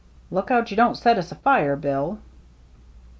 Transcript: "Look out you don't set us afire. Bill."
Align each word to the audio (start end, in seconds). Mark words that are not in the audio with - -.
"Look 0.31 0.49
out 0.49 0.71
you 0.71 0.75
don't 0.77 0.97
set 0.97 1.19
us 1.19 1.31
afire. 1.31 1.75
Bill." 1.75 2.17